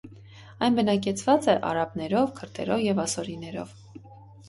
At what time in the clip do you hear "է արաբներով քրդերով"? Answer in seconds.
1.53-2.85